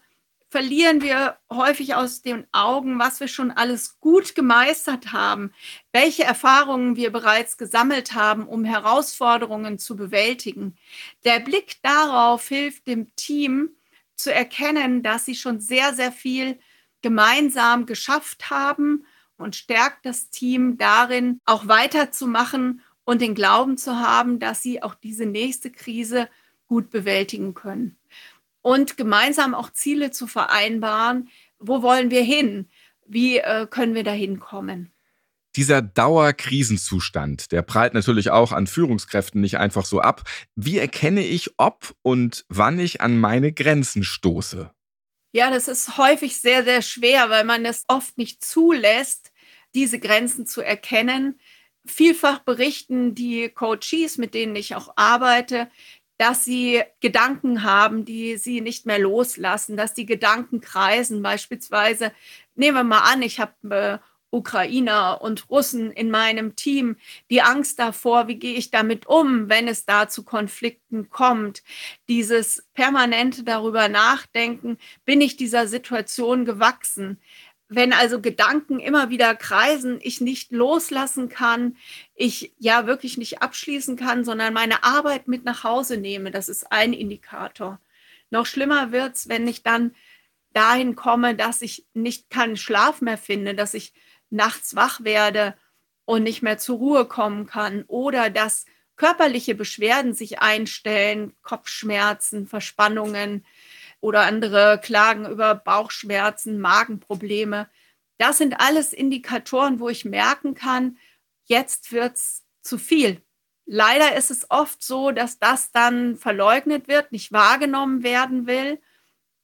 verlieren 0.54 1.02
wir 1.02 1.40
häufig 1.52 1.96
aus 1.96 2.22
den 2.22 2.46
Augen, 2.52 3.00
was 3.00 3.20
wir 3.20 3.28
schon 3.28 3.50
alles 3.50 4.00
gut 4.00 4.36
gemeistert 4.36 5.12
haben, 5.12 5.52
welche 5.92 6.26
Erfahrungen 6.26 6.96
wir 6.96 7.12
bereits 7.12 7.58
gesammelt 7.58 8.14
haben, 8.14 8.48
um 8.48 8.64
Herausforderungen 8.64 9.80
zu 9.80 9.96
bewältigen. 9.96 10.76
Der 11.26 11.40
Blick 11.40 11.78
darauf 11.82 12.48
hilft 12.48 12.86
dem 12.86 13.16
Team 13.16 13.72
zu 14.14 14.32
erkennen, 14.32 15.02
dass 15.02 15.26
sie 15.26 15.34
schon 15.34 15.60
sehr, 15.60 15.96
sehr 15.96 16.12
viel 16.12 16.60
gemeinsam 17.02 17.88
geschafft 17.88 18.52
haben 18.52 19.08
und 19.38 19.56
stärkt 19.56 20.06
das 20.06 20.30
Team 20.30 20.78
darin, 20.78 21.40
auch 21.46 21.68
weiterzumachen 21.68 22.82
und 23.06 23.22
den 23.22 23.34
Glauben 23.34 23.76
zu 23.80 23.98
haben, 24.00 24.38
dass 24.38 24.62
sie 24.62 24.84
auch 24.84 24.94
diese 24.94 25.26
nächste 25.26 25.72
Krise 25.72 26.30
gut 26.68 26.92
bewältigen 26.92 27.56
können. 27.56 27.98
Und 28.64 28.98
gemeinsam 28.98 29.54
auch 29.54 29.70
Ziele 29.72 30.10
zu 30.10 30.26
vereinbaren, 30.26 31.30
wo 31.60 31.84
wollen 31.84 32.10
wir 32.10 32.24
hin? 32.24 32.70
Wie 33.06 33.38
äh, 33.38 33.68
können 33.70 33.94
wir 33.94 34.04
da 34.04 34.12
hinkommen? 34.12 34.92
Dieser 35.56 35.84
Dauerkrisenzustand, 35.84 37.52
der 37.52 37.62
prallt 37.62 37.94
natürlich 37.94 38.32
auch 38.32 38.52
an 38.52 38.66
Führungskräften 38.66 39.40
nicht 39.40 39.58
einfach 39.58 39.86
so 39.86 40.00
ab. 40.00 40.24
Wie 40.56 40.80
erkenne 40.80 41.24
ich, 41.24 41.52
ob 41.58 41.94
und 42.02 42.46
wann 42.50 42.80
ich 42.80 43.02
an 43.02 43.20
meine 43.20 43.54
Grenzen 43.54 44.04
stoße? 44.04 44.72
Ja, 45.32 45.52
das 45.52 45.68
ist 45.68 45.98
häufig 45.98 46.38
sehr, 46.38 46.64
sehr 46.64 46.82
schwer, 46.82 47.30
weil 47.30 47.44
man 47.44 47.66
es 47.66 47.84
oft 47.88 48.18
nicht 48.18 48.44
zulässt, 48.44 49.32
diese 49.76 50.00
Grenzen 50.00 50.48
zu 50.48 50.62
erkennen. 50.62 51.40
Vielfach 51.86 52.40
berichten 52.40 53.14
die 53.14 53.50
Coaches, 53.50 54.18
mit 54.18 54.34
denen 54.34 54.56
ich 54.56 54.76
auch 54.76 54.94
arbeite, 54.96 55.70
dass 56.24 56.46
sie 56.46 56.82
Gedanken 57.02 57.64
haben, 57.64 58.06
die 58.06 58.38
sie 58.38 58.62
nicht 58.62 58.86
mehr 58.86 58.98
loslassen, 58.98 59.76
dass 59.76 59.94
die 59.94 60.06
Gedanken 60.06 60.62
kreisen. 60.62 61.22
Beispielsweise, 61.22 62.14
nehmen 62.56 62.78
wir 62.78 62.86
mal 62.86 63.00
an, 63.12 63.22
ich 63.22 63.42
habe 63.42 63.54
äh, 63.70 63.98
Ukrainer 64.30 65.22
und 65.22 65.50
Russen 65.50 65.92
in 65.92 66.10
meinem 66.10 66.56
Team, 66.56 66.96
die 67.30 67.42
Angst 67.42 67.78
davor, 67.78 68.30
wie 68.30 68.40
gehe 68.40 68.56
ich 68.56 68.72
damit 68.72 69.06
um, 69.06 69.50
wenn 69.50 69.68
es 69.68 69.86
da 69.86 70.08
zu 70.08 70.24
Konflikten 70.24 71.10
kommt. 71.10 71.62
Dieses 72.08 72.66
permanente 72.74 73.44
darüber 73.44 73.90
nachdenken, 73.90 74.78
bin 75.04 75.20
ich 75.20 75.36
dieser 75.36 75.68
Situation 75.68 76.46
gewachsen? 76.46 77.20
Wenn 77.76 77.94
also 77.94 78.22
Gedanken 78.22 78.80
immer 78.80 79.10
wieder 79.10 79.36
kreisen, 79.36 80.00
ich 80.02 80.22
nicht 80.22 80.52
loslassen 80.52 81.30
kann, 81.30 81.78
ich 82.16 82.54
ja 82.60 82.88
wirklich 82.88 83.18
nicht 83.18 83.42
abschließen 83.42 83.96
kann, 83.96 84.24
sondern 84.24 84.54
meine 84.54 84.84
Arbeit 84.84 85.28
mit 85.28 85.46
nach 85.46 85.64
Hause 85.64 85.98
nehme, 85.98 86.32
das 86.32 86.50
ist 86.50 86.72
ein 86.72 86.94
Indikator. 86.94 87.80
Noch 88.30 88.46
schlimmer 88.46 88.92
wird 88.92 89.16
es, 89.16 89.30
wenn 89.30 89.48
ich 89.48 89.64
dann 89.64 89.94
dahin 90.54 90.96
komme, 90.96 91.36
dass 91.36 91.62
ich 91.62 91.86
nicht 91.94 92.30
keinen 92.30 92.58
Schlaf 92.58 93.02
mehr 93.02 93.18
finde, 93.18 93.56
dass 93.56 93.74
ich 93.74 93.94
nachts 94.30 94.76
wach 94.76 95.04
werde 95.04 95.56
und 96.06 96.24
nicht 96.24 96.42
mehr 96.42 96.58
zur 96.58 96.78
Ruhe 96.78 97.06
kommen 97.06 97.46
kann 97.46 97.84
oder 97.88 98.30
dass 98.30 98.66
körperliche 98.96 99.56
Beschwerden 99.56 100.14
sich 100.14 100.40
einstellen, 100.40 101.34
Kopfschmerzen, 101.42 102.48
Verspannungen, 102.48 103.46
oder 104.04 104.24
andere 104.24 104.82
klagen 104.84 105.26
über 105.26 105.56
Bauchschmerzen, 105.56 106.60
Magenprobleme. 106.60 107.70
Das 108.18 108.38
sind 108.38 108.60
alles 108.60 108.92
Indikatoren, 108.92 109.80
wo 109.80 109.88
ich 109.88 110.04
merken 110.04 110.56
kann, 110.56 110.98
jetzt 111.46 111.94
wird 111.94 112.18
es 112.18 112.44
zu 112.62 112.78
viel. 112.78 113.22
Leider 113.66 114.14
ist 114.18 114.30
es 114.30 114.52
oft 114.52 114.84
so, 114.84 115.12
dass 115.12 115.40
das 115.40 115.72
dann 115.72 116.18
verleugnet 116.18 116.90
wird, 116.90 117.14
nicht 117.14 117.32
wahrgenommen 117.32 118.04
werden 118.04 118.46
will. 118.46 118.82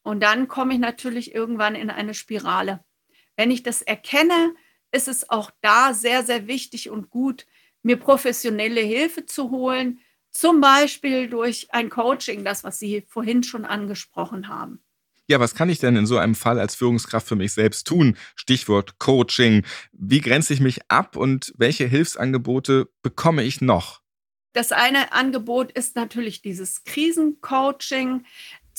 Und 0.04 0.22
dann 0.22 0.50
komme 0.50 0.74
ich 0.74 0.80
natürlich 0.80 1.34
irgendwann 1.34 1.76
in 1.76 1.90
eine 1.90 2.14
Spirale. 2.14 2.84
Wenn 3.38 3.52
ich 3.52 3.64
das 3.64 3.82
erkenne, 3.82 4.54
ist 4.92 5.08
es 5.08 5.30
auch 5.30 5.52
da 5.62 5.94
sehr, 5.94 6.26
sehr 6.26 6.48
wichtig 6.48 6.90
und 6.90 7.10
gut, 7.10 7.46
mir 7.82 7.96
professionelle 7.96 8.82
Hilfe 8.82 9.26
zu 9.26 9.52
holen, 9.52 10.02
zum 10.40 10.62
Beispiel 10.62 11.28
durch 11.28 11.68
ein 11.72 11.90
Coaching, 11.90 12.46
das, 12.46 12.64
was 12.64 12.80
Sie 12.80 13.04
vorhin 13.08 13.44
schon 13.44 13.66
angesprochen 13.66 14.48
haben. 14.48 14.82
Ja, 15.28 15.40
was 15.40 15.54
kann 15.54 15.70
ich 15.70 15.80
denn 15.80 15.98
in 15.98 16.08
so 16.08 16.18
einem 16.18 16.34
Fall 16.34 16.60
als 16.60 16.76
Führungskraft 16.76 17.28
für 17.28 17.36
mich 17.36 17.54
selbst 17.54 17.86
tun? 17.86 18.18
Stichwort 18.36 19.00
Coaching. 19.00 19.66
Wie 19.92 20.22
grenze 20.22 20.54
ich 20.54 20.62
mich 20.62 20.80
ab 20.90 21.18
und 21.18 21.54
welche 21.58 21.86
Hilfsangebote 21.86 22.90
bekomme 23.02 23.44
ich 23.44 23.60
noch? 23.60 24.02
Das 24.54 24.72
eine 24.72 25.12
Angebot 25.12 25.72
ist 25.74 25.96
natürlich 25.96 26.42
dieses 26.42 26.84
Krisencoaching. 26.86 28.26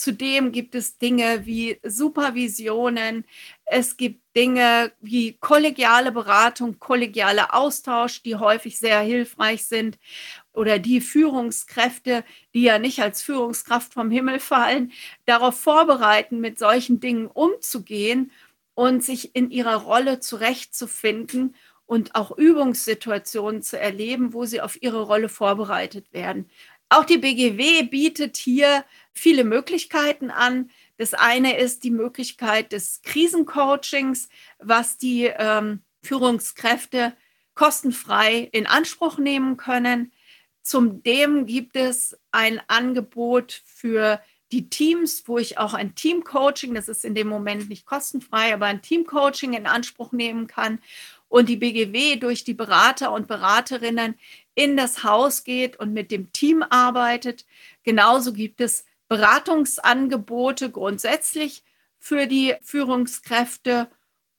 Zudem 0.01 0.51
gibt 0.51 0.73
es 0.73 0.97
Dinge 0.97 1.45
wie 1.45 1.79
Supervisionen. 1.83 3.23
Es 3.65 3.97
gibt 3.97 4.35
Dinge 4.35 4.91
wie 4.99 5.33
kollegiale 5.33 6.11
Beratung, 6.11 6.79
kollegialer 6.79 7.53
Austausch, 7.53 8.23
die 8.23 8.35
häufig 8.35 8.79
sehr 8.79 9.01
hilfreich 9.01 9.67
sind 9.67 9.99
oder 10.53 10.79
die 10.79 11.01
Führungskräfte, 11.01 12.23
die 12.55 12.63
ja 12.63 12.79
nicht 12.79 12.99
als 13.03 13.21
Führungskraft 13.21 13.93
vom 13.93 14.09
Himmel 14.09 14.39
fallen, 14.39 14.91
darauf 15.27 15.59
vorbereiten, 15.59 16.39
mit 16.39 16.57
solchen 16.57 16.99
Dingen 16.99 17.27
umzugehen 17.27 18.31
und 18.73 19.03
sich 19.03 19.35
in 19.35 19.51
ihrer 19.51 19.75
Rolle 19.75 20.19
zurechtzufinden 20.19 21.55
und 21.85 22.15
auch 22.15 22.35
Übungssituationen 22.35 23.61
zu 23.61 23.77
erleben, 23.79 24.33
wo 24.33 24.45
sie 24.45 24.61
auf 24.61 24.81
ihre 24.81 25.03
Rolle 25.03 25.29
vorbereitet 25.29 26.11
werden. 26.11 26.49
Auch 26.93 27.05
die 27.05 27.19
BGW 27.19 27.83
bietet 27.83 28.35
hier 28.35 28.83
viele 29.13 29.43
Möglichkeiten 29.43 30.31
an. 30.31 30.69
Das 30.97 31.13
eine 31.13 31.57
ist 31.57 31.83
die 31.83 31.91
Möglichkeit 31.91 32.71
des 32.71 33.01
Krisencoachings, 33.03 34.29
was 34.59 34.97
die 34.97 35.25
ähm, 35.25 35.81
Führungskräfte 36.03 37.13
kostenfrei 37.53 38.49
in 38.51 38.67
Anspruch 38.67 39.17
nehmen 39.17 39.57
können. 39.57 40.11
Zum 40.63 41.03
dem 41.03 41.45
gibt 41.45 41.75
es 41.75 42.17
ein 42.31 42.61
Angebot 42.67 43.61
für 43.65 44.21
die 44.51 44.69
Teams, 44.69 45.23
wo 45.27 45.37
ich 45.37 45.57
auch 45.57 45.73
ein 45.73 45.95
Teamcoaching, 45.95 46.75
das 46.75 46.89
ist 46.89 47.05
in 47.05 47.15
dem 47.15 47.27
Moment 47.27 47.69
nicht 47.69 47.85
kostenfrei, 47.85 48.53
aber 48.53 48.65
ein 48.65 48.81
Teamcoaching 48.81 49.53
in 49.53 49.65
Anspruch 49.65 50.11
nehmen 50.11 50.47
kann 50.47 50.79
und 51.29 51.47
die 51.47 51.55
BGW 51.55 52.17
durch 52.17 52.43
die 52.43 52.53
Berater 52.53 53.13
und 53.13 53.27
Beraterinnen 53.27 54.15
in 54.53 54.75
das 54.75 55.03
Haus 55.03 55.45
geht 55.45 55.79
und 55.79 55.93
mit 55.93 56.11
dem 56.11 56.33
Team 56.33 56.63
arbeitet. 56.69 57.45
Genauso 57.83 58.33
gibt 58.33 58.59
es 58.59 58.85
Beratungsangebote 59.11 60.71
grundsätzlich 60.71 61.65
für 61.99 62.27
die 62.27 62.55
Führungskräfte 62.61 63.89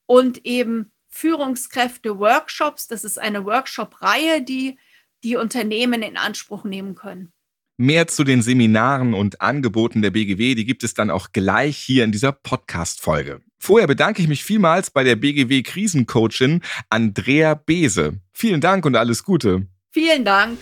und 0.07 0.47
eben 0.47 0.93
Führungskräfte-Workshops. 1.11 2.89
Das 2.89 3.05
ist 3.05 3.19
eine 3.19 3.45
Workshop-Reihe, 3.45 4.41
die 4.41 4.79
die 5.25 5.37
Unternehmen 5.37 6.03
in 6.03 6.17
Anspruch 6.17 6.65
nehmen 6.65 6.95
können. 6.95 7.35
Mehr 7.77 8.07
zu 8.07 8.25
den 8.25 8.41
Seminaren 8.41 9.13
und 9.13 9.43
Angeboten 9.43 10.01
der 10.01 10.11
BGW, 10.11 10.55
die 10.55 10.65
gibt 10.65 10.85
es 10.85 10.95
dann 10.95 11.11
auch 11.11 11.33
gleich 11.35 11.77
hier 11.77 12.05
in 12.05 12.13
dieser 12.13 12.33
Podcast-Folge. 12.33 13.43
Vorher 13.59 13.87
bedanke 13.87 14.23
ich 14.23 14.29
mich 14.29 14.43
vielmals 14.43 14.91
bei 14.91 15.05
der 15.05 15.17
BGW 15.17 15.63
Krisencoachin 15.63 16.63
Andrea 16.89 17.53
Bese. 17.53 18.23
Vielen 18.33 18.63
Dank 18.63 18.87
und 18.87 18.97
alles 18.97 19.23
Gute. 19.23 19.67
Vielen 19.91 20.25
Dank. 20.25 20.57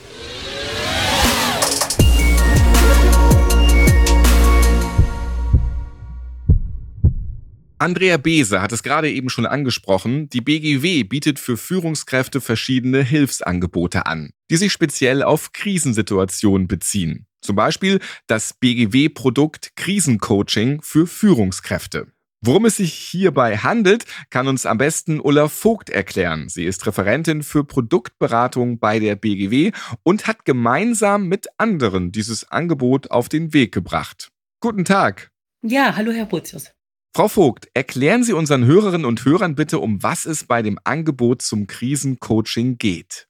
Andrea 7.81 8.19
Bese 8.19 8.61
hat 8.61 8.73
es 8.73 8.83
gerade 8.83 9.11
eben 9.11 9.31
schon 9.31 9.47
angesprochen. 9.47 10.29
Die 10.29 10.43
BGW 10.43 11.03
bietet 11.05 11.39
für 11.39 11.57
Führungskräfte 11.57 12.43
verschiedene 12.43 13.03
Hilfsangebote 13.03 14.05
an, 14.05 14.35
die 14.51 14.59
sich 14.59 14.71
speziell 14.71 15.23
auf 15.23 15.55
Krisensituationen 15.55 16.69
beziehen. 16.69 17.27
Zum 17.41 17.57
Beispiel 17.57 17.99
das 18.27 18.53
BGW-Produkt 18.53 19.77
Krisencoaching 19.77 20.83
für 20.83 21.07
Führungskräfte. 21.07 22.09
Worum 22.43 22.67
es 22.67 22.77
sich 22.77 22.93
hierbei 22.93 23.57
handelt, 23.57 24.05
kann 24.29 24.47
uns 24.47 24.67
am 24.67 24.77
besten 24.77 25.19
Ulla 25.19 25.49
Vogt 25.49 25.89
erklären. 25.89 26.51
Sie 26.51 26.67
ist 26.67 26.87
Referentin 26.87 27.43
für 27.43 27.65
Produktberatung 27.65 28.79
bei 28.79 28.99
der 28.99 29.17
BGW 29.17 29.73
und 30.03 30.27
hat 30.27 30.45
gemeinsam 30.45 31.29
mit 31.29 31.47
anderen 31.57 32.13
dieses 32.13 32.51
Angebot 32.51 33.11
auf 33.11 33.31
den 33.31 33.55
Weg 33.55 33.73
gebracht. 33.73 34.29
Guten 34.61 34.85
Tag. 34.85 35.31
Ja, 35.63 35.97
hallo 35.97 36.13
Herr 36.13 36.27
Bozius. 36.27 36.73
Frau 37.13 37.27
Vogt, 37.27 37.69
erklären 37.75 38.23
Sie 38.23 38.33
unseren 38.33 38.65
Hörerinnen 38.65 39.05
und 39.05 39.25
Hörern 39.25 39.57
bitte, 39.57 39.81
um 39.81 40.01
was 40.03 40.27
es 40.27 40.45
bei 40.45 40.63
dem 40.63 40.79
Angebot 40.85 41.43
zum 41.43 41.67
Krisencoaching 41.67 42.79
geht. 42.79 43.27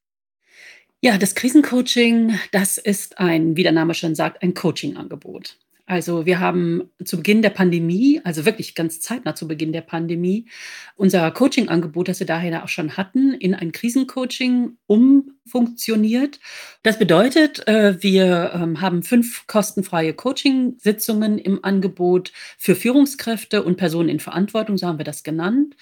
Ja, 1.01 1.17
das 1.17 1.35
Krisencoaching, 1.35 2.39
das 2.53 2.77
ist 2.77 3.19
ein, 3.19 3.57
wie 3.57 3.63
der 3.63 3.73
Name 3.73 3.95
schon 3.95 4.15
sagt, 4.15 4.43
ein 4.43 4.53
Coachingangebot. 4.53 5.57
Also 5.91 6.25
wir 6.25 6.39
haben 6.39 6.89
zu 7.05 7.17
Beginn 7.17 7.43
der 7.43 7.51
Pandemie, 7.51 8.21
also 8.23 8.45
wirklich 8.45 8.77
ganz 8.77 9.01
zeitnah 9.01 9.35
zu 9.35 9.49
Beginn 9.49 9.73
der 9.73 9.81
Pandemie, 9.81 10.47
unser 10.95 11.29
Coaching-Angebot, 11.33 12.07
das 12.07 12.21
wir 12.21 12.29
daher 12.29 12.63
auch 12.63 12.69
schon 12.69 12.97
hatten, 12.97 13.35
in 13.35 13.57
ein 13.57 13.73
Krisencoaching 13.73 14.77
umfunktioniert. 14.87 16.39
Das 16.85 16.97
bedeutet, 17.01 17.67
äh, 17.67 18.01
wir 18.05 18.53
ähm, 18.55 18.81
haben 18.81 19.03
fünf 19.03 19.49
kostenfreie 19.49 20.15
Coaching-Sitzungen 20.15 21.39
im 21.39 21.65
Angebot 21.65 22.31
für 22.57 22.77
Führungskräfte 22.77 23.65
und 23.65 23.77
Personen 23.77 24.11
in 24.11 24.21
Verantwortung, 24.21 24.79
so 24.79 24.87
haben 24.87 24.99
wir 24.99 25.05
das 25.05 25.25
genannt. 25.25 25.75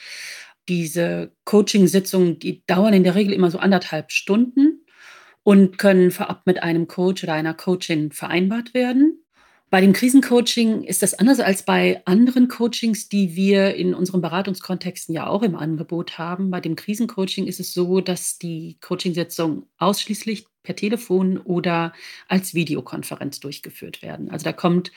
Diese 0.71 1.33
Coaching-Sitzungen, 1.45 2.38
die 2.38 2.65
dauern 2.67 2.95
in 2.95 3.05
der 3.05 3.15
Regel 3.15 3.35
immer 3.35 3.50
so 3.50 3.59
anderthalb 3.59 4.11
Stunden 4.11 4.87
und 5.43 5.77
können 5.77 6.11
vorab 6.11 6.47
mit 6.47 6.62
einem 6.62 6.88
Coach 6.88 7.25
oder 7.25 7.35
einer 7.35 7.53
Coachin 7.53 8.11
vereinbart 8.11 8.73
werden. 8.73 9.23
Bei 9.71 9.83
dem 9.83 9.93
Krisencoaching 9.93 10.83
ist 10.85 11.03
das 11.03 11.13
anders 11.13 11.41
als 11.41 11.63
bei 11.63 12.01
anderen 12.07 12.49
Coachings, 12.49 13.11
die 13.11 13.37
wir 13.37 13.75
in 13.75 13.95
unseren 13.95 14.23
Beratungskontexten 14.23 15.15
ja 15.15 15.27
auch 15.27 15.43
im 15.43 15.55
Angebot 15.57 16.17
haben. 16.17 16.51
Bei 16.51 16.61
dem 16.61 16.75
Krisencoaching 16.75 17.47
ist 17.47 17.61
es 17.61 17.75
so, 17.75 18.01
dass 18.01 18.39
die 18.39 18.79
Coachingsitzungen 18.81 19.65
ausschließlich 19.77 20.47
per 20.63 20.75
Telefon 20.75 21.37
oder 21.37 21.93
als 22.29 22.55
Videokonferenz 22.55 23.41
durchgeführt 23.41 24.01
werden. 24.01 24.31
Also 24.31 24.45
da 24.45 24.55
kommt 24.55 24.91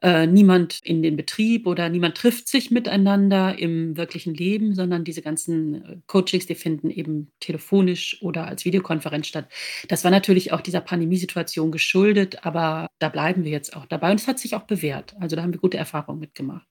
äh, 0.00 0.26
niemand 0.26 0.80
in 0.84 1.02
den 1.02 1.16
Betrieb 1.16 1.66
oder 1.66 1.88
niemand 1.88 2.16
trifft 2.16 2.46
sich 2.48 2.70
miteinander 2.70 3.58
im 3.58 3.96
wirklichen 3.96 4.32
Leben, 4.32 4.74
sondern 4.74 5.02
diese 5.02 5.22
ganzen 5.22 5.74
äh, 5.84 5.96
Coachings, 6.06 6.46
die 6.46 6.54
finden 6.54 6.88
eben 6.90 7.32
telefonisch 7.40 8.18
oder 8.22 8.46
als 8.46 8.64
Videokonferenz 8.64 9.26
statt. 9.26 9.48
Das 9.88 10.04
war 10.04 10.10
natürlich 10.10 10.52
auch 10.52 10.60
dieser 10.60 10.80
Pandemiesituation 10.80 11.72
geschuldet, 11.72 12.44
aber 12.46 12.86
da 13.00 13.08
bleiben 13.08 13.44
wir 13.44 13.50
jetzt 13.50 13.74
auch 13.74 13.86
dabei 13.86 14.12
und 14.12 14.20
es 14.20 14.28
hat 14.28 14.38
sich 14.38 14.54
auch 14.54 14.64
bewährt. 14.64 15.16
Also 15.18 15.34
da 15.34 15.42
haben 15.42 15.52
wir 15.52 15.60
gute 15.60 15.78
Erfahrungen 15.78 16.20
mitgemacht. 16.20 16.66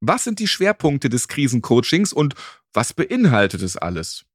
Was 0.00 0.24
sind 0.24 0.38
die 0.38 0.46
Schwerpunkte 0.46 1.08
des 1.08 1.26
Krisencoachings 1.26 2.12
und 2.12 2.34
was 2.72 2.92
beinhaltet 2.92 3.62
es 3.62 3.76
alles? 3.76 4.27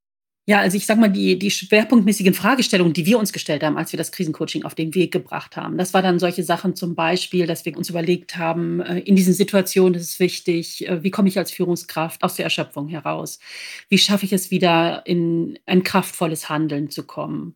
Ja, 0.46 0.60
also 0.60 0.76
ich 0.76 0.86
sag 0.86 0.98
mal, 1.00 1.08
die, 1.10 1.40
die 1.40 1.50
schwerpunktmäßigen 1.52 2.34
Fragestellungen, 2.34 2.92
die 2.92 3.06
wir 3.06 3.18
uns 3.18 3.32
gestellt 3.32 3.64
haben, 3.64 3.78
als 3.78 3.94
wir 3.94 3.98
das 3.98 4.12
Krisencoaching 4.12 4.66
auf 4.66 4.76
den 4.76 4.94
Weg 4.94 5.14
gebracht 5.14 5.56
haben, 5.56 5.78
das 5.78 5.94
war 5.94 6.02
dann 6.02 6.20
solche 6.20 6.44
Sachen 6.44 6.76
zum 6.76 6.96
Beispiel, 6.96 7.48
dass 7.48 7.64
wir 7.64 7.78
uns 7.78 7.90
überlegt 7.90 8.36
haben, 8.36 8.82
äh, 8.82 9.00
in 9.00 9.16
diesen 9.16 9.34
Situationen 9.34 9.96
ist 9.96 10.10
es 10.10 10.20
wichtig, 10.20 10.86
äh, 10.86 11.02
wie 11.02 11.12
komme 11.12 11.30
ich 11.30 11.38
als 11.38 11.52
Führungskraft 11.52 12.24
aus 12.24 12.36
der 12.36 12.44
Erschöpfung 12.44 12.90
heraus? 12.90 13.40
Wie 13.88 13.98
schaffe 13.98 14.26
ich 14.26 14.34
es 14.34 14.52
wieder, 14.52 15.04
in 15.06 15.60
ein 15.66 15.84
kraftvolles 15.84 16.50
Handeln 16.50 16.90
zu 16.90 17.04
kommen? 17.04 17.56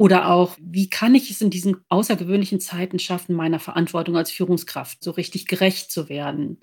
Oder 0.00 0.30
auch, 0.30 0.56
wie 0.58 0.88
kann 0.88 1.14
ich 1.14 1.30
es 1.30 1.42
in 1.42 1.50
diesen 1.50 1.76
außergewöhnlichen 1.90 2.58
Zeiten 2.58 2.98
schaffen, 2.98 3.34
meiner 3.34 3.58
Verantwortung 3.58 4.16
als 4.16 4.30
Führungskraft 4.30 5.04
so 5.04 5.10
richtig 5.10 5.44
gerecht 5.44 5.92
zu 5.92 6.08
werden? 6.08 6.58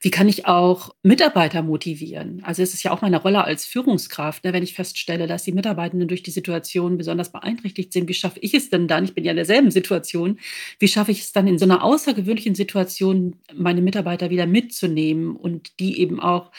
Wie 0.00 0.10
kann 0.10 0.28
ich 0.28 0.46
auch 0.46 0.92
Mitarbeiter 1.04 1.62
motivieren? 1.62 2.42
Also 2.42 2.60
es 2.60 2.74
ist 2.74 2.82
ja 2.82 2.90
auch 2.90 3.00
meine 3.00 3.22
Rolle 3.22 3.44
als 3.44 3.66
Führungskraft, 3.66 4.42
ne, 4.42 4.52
wenn 4.52 4.64
ich 4.64 4.74
feststelle, 4.74 5.28
dass 5.28 5.44
die 5.44 5.52
Mitarbeitenden 5.52 6.08
durch 6.08 6.24
die 6.24 6.32
Situation 6.32 6.98
besonders 6.98 7.30
beeinträchtigt 7.30 7.92
sind. 7.92 8.08
Wie 8.08 8.14
schaffe 8.14 8.40
ich 8.40 8.52
es 8.52 8.68
denn 8.68 8.88
dann? 8.88 9.04
Ich 9.04 9.14
bin 9.14 9.22
ja 9.22 9.30
in 9.30 9.36
derselben 9.36 9.70
Situation. 9.70 10.40
Wie 10.80 10.88
schaffe 10.88 11.12
ich 11.12 11.20
es 11.20 11.30
dann 11.30 11.46
in 11.46 11.58
so 11.58 11.66
einer 11.66 11.84
außergewöhnlichen 11.84 12.56
Situation, 12.56 13.36
meine 13.54 13.80
Mitarbeiter 13.80 14.28
wieder 14.30 14.48
mitzunehmen 14.48 15.36
und 15.36 15.78
die 15.78 16.00
eben 16.00 16.18
auch 16.18 16.50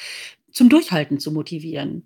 zum 0.54 0.70
Durchhalten 0.70 1.20
zu 1.20 1.34
motivieren? 1.34 2.06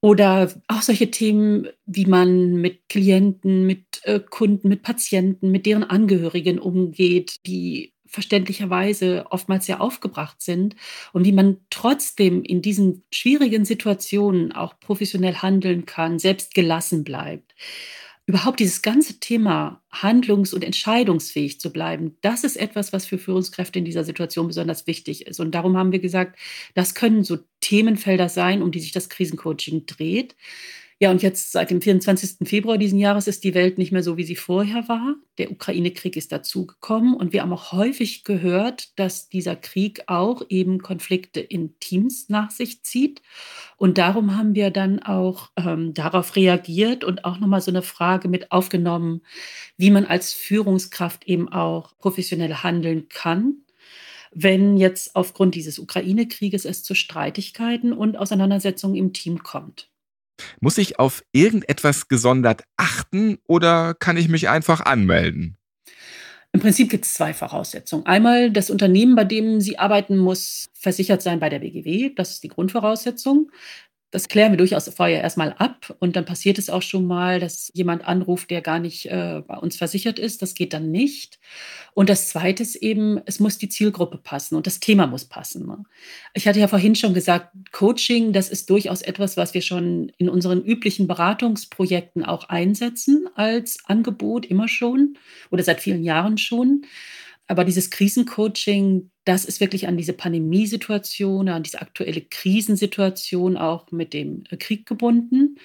Oder 0.00 0.52
auch 0.68 0.82
solche 0.82 1.10
Themen, 1.10 1.68
wie 1.86 2.06
man 2.06 2.56
mit 2.56 2.88
Klienten, 2.88 3.66
mit 3.66 3.84
äh, 4.04 4.20
Kunden, 4.20 4.68
mit 4.68 4.82
Patienten, 4.82 5.50
mit 5.50 5.66
deren 5.66 5.82
Angehörigen 5.84 6.60
umgeht, 6.60 7.36
die 7.46 7.94
verständlicherweise 8.06 9.26
oftmals 9.30 9.66
sehr 9.66 9.80
aufgebracht 9.80 10.40
sind 10.40 10.76
und 11.12 11.26
wie 11.26 11.32
man 11.32 11.58
trotzdem 11.68 12.42
in 12.42 12.62
diesen 12.62 13.04
schwierigen 13.12 13.64
Situationen 13.64 14.52
auch 14.52 14.78
professionell 14.80 15.34
handeln 15.34 15.84
kann, 15.84 16.18
selbst 16.18 16.54
gelassen 16.54 17.04
bleibt 17.04 17.54
überhaupt 18.28 18.60
dieses 18.60 18.82
ganze 18.82 19.20
Thema 19.20 19.82
handlungs- 19.90 20.52
und 20.52 20.62
entscheidungsfähig 20.62 21.60
zu 21.60 21.72
bleiben, 21.72 22.18
das 22.20 22.44
ist 22.44 22.56
etwas, 22.58 22.92
was 22.92 23.06
für 23.06 23.16
Führungskräfte 23.16 23.78
in 23.78 23.86
dieser 23.86 24.04
Situation 24.04 24.48
besonders 24.48 24.86
wichtig 24.86 25.26
ist. 25.26 25.40
Und 25.40 25.52
darum 25.54 25.78
haben 25.78 25.92
wir 25.92 25.98
gesagt, 25.98 26.38
das 26.74 26.94
können 26.94 27.24
so 27.24 27.38
Themenfelder 27.62 28.28
sein, 28.28 28.60
um 28.62 28.70
die 28.70 28.80
sich 28.80 28.92
das 28.92 29.08
Krisencoaching 29.08 29.86
dreht. 29.86 30.36
Ja, 31.00 31.12
und 31.12 31.22
jetzt 31.22 31.52
seit 31.52 31.70
dem 31.70 31.80
24. 31.80 32.48
Februar 32.48 32.76
diesen 32.76 32.98
Jahres 32.98 33.28
ist 33.28 33.44
die 33.44 33.54
Welt 33.54 33.78
nicht 33.78 33.92
mehr 33.92 34.02
so, 34.02 34.16
wie 34.16 34.24
sie 34.24 34.34
vorher 34.34 34.88
war. 34.88 35.14
Der 35.38 35.52
Ukraine-Krieg 35.52 36.16
ist 36.16 36.32
dazugekommen 36.32 37.14
und 37.14 37.32
wir 37.32 37.42
haben 37.42 37.52
auch 37.52 37.70
häufig 37.70 38.24
gehört, 38.24 38.98
dass 38.98 39.28
dieser 39.28 39.54
Krieg 39.54 40.02
auch 40.08 40.42
eben 40.48 40.80
Konflikte 40.80 41.38
in 41.38 41.78
Teams 41.78 42.28
nach 42.30 42.50
sich 42.50 42.82
zieht. 42.82 43.22
Und 43.76 43.96
darum 43.96 44.36
haben 44.36 44.56
wir 44.56 44.70
dann 44.70 45.00
auch 45.00 45.50
ähm, 45.56 45.94
darauf 45.94 46.34
reagiert 46.34 47.04
und 47.04 47.24
auch 47.24 47.38
nochmal 47.38 47.60
so 47.60 47.70
eine 47.70 47.82
Frage 47.82 48.26
mit 48.26 48.50
aufgenommen, 48.50 49.22
wie 49.76 49.92
man 49.92 50.04
als 50.04 50.32
Führungskraft 50.32 51.28
eben 51.28 51.48
auch 51.48 51.96
professionell 51.98 52.54
handeln 52.54 53.08
kann 53.08 53.62
wenn 54.30 54.76
jetzt 54.76 55.16
aufgrund 55.16 55.54
dieses 55.54 55.78
Ukraine-Krieges 55.78 56.66
es 56.66 56.82
zu 56.82 56.94
Streitigkeiten 56.94 57.94
und 57.94 58.18
Auseinandersetzungen 58.18 58.94
im 58.94 59.14
Team 59.14 59.42
kommt. 59.42 59.88
Muss 60.60 60.78
ich 60.78 60.98
auf 60.98 61.24
irgendetwas 61.32 62.08
gesondert 62.08 62.62
achten 62.76 63.38
oder 63.46 63.94
kann 63.94 64.16
ich 64.16 64.28
mich 64.28 64.48
einfach 64.48 64.80
anmelden? 64.80 65.58
Im 66.52 66.60
Prinzip 66.60 66.88
gibt 66.90 67.04
es 67.04 67.14
zwei 67.14 67.34
Voraussetzungen. 67.34 68.06
Einmal, 68.06 68.50
das 68.50 68.70
Unternehmen, 68.70 69.14
bei 69.14 69.24
dem 69.24 69.60
Sie 69.60 69.78
arbeiten, 69.78 70.16
muss 70.16 70.70
versichert 70.72 71.20
sein 71.20 71.40
bei 71.40 71.50
der 71.50 71.58
BGW. 71.58 72.12
Das 72.16 72.30
ist 72.30 72.42
die 72.42 72.48
Grundvoraussetzung. 72.48 73.50
Das 74.10 74.28
klären 74.28 74.52
wir 74.52 74.56
durchaus 74.56 74.88
vorher 74.88 75.20
erstmal 75.20 75.52
ab 75.58 75.94
und 75.98 76.16
dann 76.16 76.24
passiert 76.24 76.58
es 76.58 76.70
auch 76.70 76.80
schon 76.80 77.06
mal, 77.06 77.40
dass 77.40 77.70
jemand 77.74 78.08
anruft, 78.08 78.50
der 78.50 78.62
gar 78.62 78.78
nicht 78.78 79.04
äh, 79.06 79.42
bei 79.46 79.56
uns 79.58 79.76
versichert 79.76 80.18
ist. 80.18 80.40
Das 80.40 80.54
geht 80.54 80.72
dann 80.72 80.90
nicht. 80.90 81.38
Und 81.92 82.08
das 82.08 82.28
Zweite 82.28 82.62
ist 82.62 82.76
eben, 82.76 83.20
es 83.26 83.38
muss 83.38 83.58
die 83.58 83.68
Zielgruppe 83.68 84.16
passen 84.16 84.54
und 84.56 84.66
das 84.66 84.80
Thema 84.80 85.06
muss 85.06 85.26
passen. 85.26 85.66
Ne? 85.66 85.84
Ich 86.32 86.48
hatte 86.48 86.58
ja 86.58 86.68
vorhin 86.68 86.94
schon 86.94 87.12
gesagt, 87.12 87.50
Coaching, 87.70 88.32
das 88.32 88.48
ist 88.48 88.70
durchaus 88.70 89.02
etwas, 89.02 89.36
was 89.36 89.52
wir 89.52 89.60
schon 89.60 90.10
in 90.16 90.30
unseren 90.30 90.62
üblichen 90.62 91.06
Beratungsprojekten 91.06 92.24
auch 92.24 92.48
einsetzen 92.48 93.28
als 93.34 93.78
Angebot 93.84 94.46
immer 94.46 94.68
schon 94.68 95.18
oder 95.50 95.62
seit 95.62 95.80
vielen 95.80 96.02
Jahren 96.02 96.38
schon. 96.38 96.86
Aber 97.46 97.64
dieses 97.64 97.90
Krisencoaching, 97.90 99.10
das 99.28 99.44
ist 99.44 99.60
wirklich 99.60 99.86
an 99.86 99.98
diese 99.98 100.14
Pandemiesituation, 100.14 101.50
an 101.50 101.62
diese 101.62 101.82
aktuelle 101.82 102.22
Krisensituation 102.22 103.58
auch 103.58 103.92
mit 103.92 104.14
dem 104.14 104.44
äh, 104.48 104.56
Krieg 104.56 104.86
gebunden. 104.86 105.58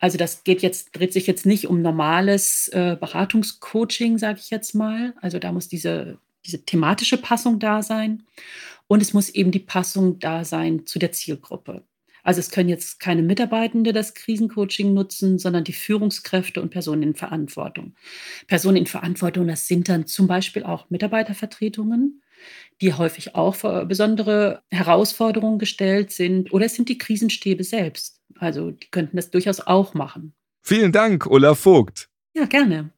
Also 0.00 0.18
das 0.18 0.42
geht 0.42 0.62
jetzt, 0.62 0.96
dreht 0.96 1.12
sich 1.12 1.28
jetzt 1.28 1.46
nicht 1.46 1.68
um 1.68 1.80
normales 1.80 2.68
äh, 2.68 2.96
Beratungscoaching, 2.98 4.18
sage 4.18 4.40
ich 4.42 4.50
jetzt 4.50 4.74
mal. 4.74 5.14
Also 5.20 5.38
da 5.38 5.52
muss 5.52 5.68
diese, 5.68 6.18
diese 6.44 6.64
thematische 6.64 7.16
Passung 7.16 7.60
da 7.60 7.82
sein. 7.82 8.24
Und 8.88 9.00
es 9.00 9.14
muss 9.14 9.30
eben 9.30 9.52
die 9.52 9.60
Passung 9.60 10.18
da 10.18 10.44
sein 10.44 10.84
zu 10.84 10.98
der 10.98 11.12
Zielgruppe. 11.12 11.84
Also 12.24 12.40
es 12.40 12.50
können 12.50 12.68
jetzt 12.68 12.98
keine 12.98 13.22
Mitarbeitende 13.22 13.92
das 13.92 14.14
Krisencoaching 14.14 14.92
nutzen, 14.92 15.38
sondern 15.38 15.62
die 15.62 15.72
Führungskräfte 15.72 16.60
und 16.60 16.70
Personen 16.70 17.02
in 17.04 17.14
Verantwortung. 17.14 17.94
Personen 18.48 18.78
in 18.78 18.86
Verantwortung, 18.86 19.46
das 19.46 19.68
sind 19.68 19.88
dann 19.88 20.06
zum 20.06 20.26
Beispiel 20.26 20.64
auch 20.64 20.90
Mitarbeitervertretungen, 20.90 22.22
die 22.80 22.94
häufig 22.94 23.34
auch 23.34 23.54
vor 23.54 23.84
besondere 23.86 24.62
Herausforderungen 24.70 25.58
gestellt 25.58 26.10
sind. 26.10 26.52
Oder 26.52 26.66
es 26.66 26.74
sind 26.74 26.88
die 26.88 26.98
Krisenstäbe 26.98 27.64
selbst. 27.64 28.20
Also 28.38 28.70
die 28.70 28.88
könnten 28.90 29.16
das 29.16 29.30
durchaus 29.30 29.60
auch 29.60 29.94
machen. 29.94 30.34
Vielen 30.62 30.92
Dank, 30.92 31.26
Ulla 31.26 31.54
Vogt. 31.54 32.08
Ja, 32.34 32.46
gerne. 32.46 32.90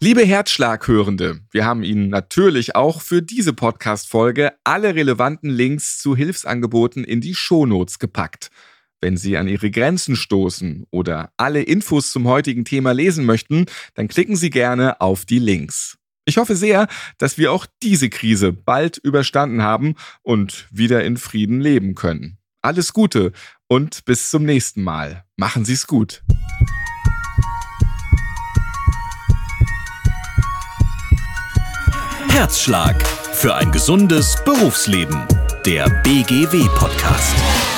Liebe 0.00 0.24
Herzschlaghörende, 0.24 1.42
wir 1.52 1.64
haben 1.64 1.84
Ihnen 1.84 2.08
natürlich 2.08 2.74
auch 2.74 3.00
für 3.00 3.22
diese 3.22 3.52
Podcast-Folge 3.52 4.52
alle 4.64 4.96
relevanten 4.96 5.48
Links 5.48 6.00
zu 6.00 6.16
Hilfsangeboten 6.16 7.04
in 7.04 7.20
die 7.20 7.36
Shownotes 7.36 8.00
gepackt. 8.00 8.50
Wenn 9.02 9.16
Sie 9.16 9.36
an 9.36 9.48
Ihre 9.48 9.70
Grenzen 9.72 10.14
stoßen 10.14 10.86
oder 10.90 11.32
alle 11.36 11.60
Infos 11.60 12.12
zum 12.12 12.28
heutigen 12.28 12.64
Thema 12.64 12.92
lesen 12.92 13.26
möchten, 13.26 13.66
dann 13.94 14.06
klicken 14.06 14.36
Sie 14.36 14.48
gerne 14.48 15.00
auf 15.00 15.24
die 15.24 15.40
Links. 15.40 15.98
Ich 16.24 16.36
hoffe 16.36 16.54
sehr, 16.54 16.86
dass 17.18 17.36
wir 17.36 17.50
auch 17.50 17.66
diese 17.82 18.08
Krise 18.08 18.52
bald 18.52 18.98
überstanden 18.98 19.62
haben 19.62 19.96
und 20.22 20.68
wieder 20.70 21.02
in 21.02 21.16
Frieden 21.16 21.60
leben 21.60 21.96
können. 21.96 22.38
Alles 22.62 22.92
Gute 22.92 23.32
und 23.66 24.04
bis 24.04 24.30
zum 24.30 24.44
nächsten 24.44 24.84
Mal. 24.84 25.24
Machen 25.36 25.64
Sie 25.64 25.72
es 25.72 25.88
gut. 25.88 26.22
Herzschlag 32.28 33.04
für 33.32 33.56
ein 33.56 33.72
gesundes 33.72 34.36
Berufsleben. 34.44 35.26
Der 35.66 35.88
BGW-Podcast. 36.04 37.71